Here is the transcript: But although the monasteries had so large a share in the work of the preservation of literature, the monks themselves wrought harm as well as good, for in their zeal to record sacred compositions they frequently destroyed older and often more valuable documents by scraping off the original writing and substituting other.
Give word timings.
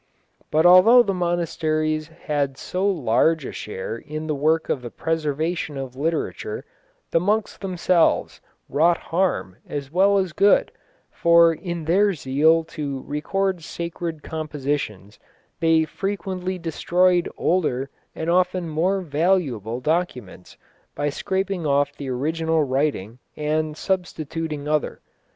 But 0.49 0.65
although 0.65 1.03
the 1.03 1.13
monasteries 1.13 2.07
had 2.07 2.57
so 2.57 2.87
large 2.87 3.45
a 3.45 3.51
share 3.51 3.97
in 3.99 4.25
the 4.25 4.33
work 4.33 4.67
of 4.67 4.81
the 4.81 4.89
preservation 4.89 5.77
of 5.77 5.95
literature, 5.95 6.65
the 7.11 7.19
monks 7.19 7.55
themselves 7.55 8.41
wrought 8.67 8.97
harm 8.97 9.57
as 9.69 9.91
well 9.91 10.17
as 10.17 10.33
good, 10.33 10.71
for 11.11 11.53
in 11.53 11.85
their 11.85 12.15
zeal 12.15 12.63
to 12.63 13.03
record 13.03 13.61
sacred 13.61 14.23
compositions 14.23 15.19
they 15.59 15.85
frequently 15.85 16.57
destroyed 16.57 17.29
older 17.37 17.87
and 18.15 18.27
often 18.27 18.67
more 18.67 19.01
valuable 19.01 19.79
documents 19.79 20.57
by 20.95 21.09
scraping 21.11 21.67
off 21.67 21.95
the 21.95 22.09
original 22.09 22.63
writing 22.63 23.19
and 23.37 23.77
substituting 23.77 24.67
other. 24.67 24.99